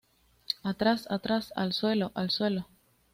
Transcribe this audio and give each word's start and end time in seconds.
¡Atrás!¡ 0.63 1.05
atrás!¡ 1.11 1.53
al 1.55 1.73
suelo!¡ 1.73 2.11
al 2.15 2.31
suelo! 2.31 2.67